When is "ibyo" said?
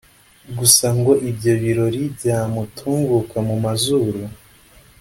1.29-1.53